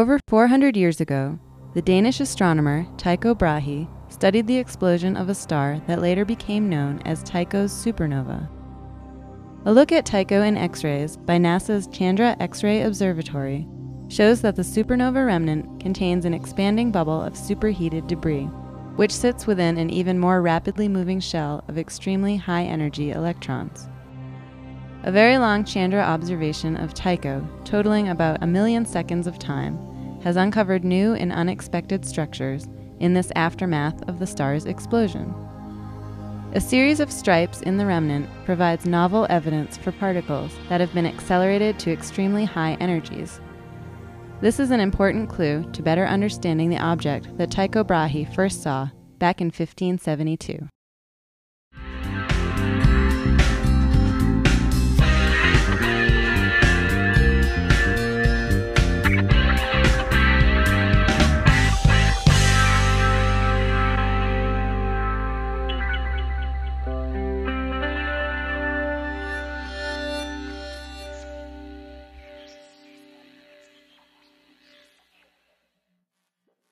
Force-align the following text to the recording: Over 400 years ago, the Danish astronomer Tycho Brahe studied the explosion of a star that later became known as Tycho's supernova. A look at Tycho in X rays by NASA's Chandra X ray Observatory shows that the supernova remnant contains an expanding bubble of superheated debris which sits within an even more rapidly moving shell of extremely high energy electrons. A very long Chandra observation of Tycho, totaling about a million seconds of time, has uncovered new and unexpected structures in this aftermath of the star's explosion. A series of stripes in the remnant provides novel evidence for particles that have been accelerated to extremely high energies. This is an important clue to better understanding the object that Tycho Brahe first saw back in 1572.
Over 0.00 0.18
400 0.28 0.78
years 0.78 1.02
ago, 1.02 1.38
the 1.74 1.82
Danish 1.82 2.20
astronomer 2.20 2.86
Tycho 2.96 3.34
Brahe 3.34 3.86
studied 4.08 4.46
the 4.46 4.56
explosion 4.56 5.14
of 5.14 5.28
a 5.28 5.34
star 5.34 5.82
that 5.86 6.00
later 6.00 6.24
became 6.24 6.70
known 6.70 7.02
as 7.04 7.22
Tycho's 7.22 7.70
supernova. 7.70 8.48
A 9.66 9.72
look 9.72 9.92
at 9.92 10.06
Tycho 10.06 10.40
in 10.40 10.56
X 10.56 10.84
rays 10.84 11.18
by 11.18 11.36
NASA's 11.36 11.86
Chandra 11.88 12.34
X 12.40 12.64
ray 12.64 12.80
Observatory 12.80 13.68
shows 14.08 14.40
that 14.40 14.56
the 14.56 14.62
supernova 14.62 15.26
remnant 15.26 15.80
contains 15.80 16.24
an 16.24 16.32
expanding 16.32 16.90
bubble 16.90 17.20
of 17.20 17.36
superheated 17.36 18.06
debris 18.06 18.48
which 18.96 19.12
sits 19.12 19.46
within 19.46 19.78
an 19.78 19.90
even 19.90 20.18
more 20.18 20.42
rapidly 20.42 20.88
moving 20.88 21.20
shell 21.20 21.64
of 21.68 21.78
extremely 21.78 22.36
high 22.36 22.64
energy 22.64 23.10
electrons. 23.10 23.88
A 25.04 25.12
very 25.12 25.38
long 25.38 25.64
Chandra 25.64 26.02
observation 26.02 26.76
of 26.76 26.92
Tycho, 26.92 27.46
totaling 27.64 28.08
about 28.08 28.42
a 28.42 28.46
million 28.46 28.84
seconds 28.84 29.26
of 29.26 29.38
time, 29.38 29.78
has 30.22 30.36
uncovered 30.36 30.84
new 30.84 31.14
and 31.14 31.32
unexpected 31.32 32.04
structures 32.04 32.68
in 32.98 33.14
this 33.14 33.32
aftermath 33.34 34.06
of 34.08 34.18
the 34.18 34.26
star's 34.26 34.66
explosion. 34.66 35.34
A 36.52 36.60
series 36.60 37.00
of 37.00 37.12
stripes 37.12 37.62
in 37.62 37.76
the 37.76 37.86
remnant 37.86 38.28
provides 38.44 38.84
novel 38.84 39.26
evidence 39.30 39.76
for 39.76 39.92
particles 39.92 40.52
that 40.68 40.80
have 40.80 40.92
been 40.92 41.06
accelerated 41.06 41.78
to 41.78 41.92
extremely 41.92 42.44
high 42.44 42.76
energies. 42.80 43.40
This 44.40 44.58
is 44.58 44.70
an 44.70 44.80
important 44.80 45.28
clue 45.28 45.70
to 45.72 45.82
better 45.82 46.06
understanding 46.06 46.70
the 46.70 46.78
object 46.78 47.36
that 47.36 47.50
Tycho 47.50 47.84
Brahe 47.84 48.24
first 48.34 48.62
saw 48.62 48.88
back 49.18 49.42
in 49.42 49.48
1572. 49.48 50.66